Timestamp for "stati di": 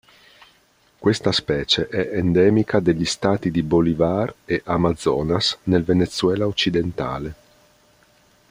3.05-3.61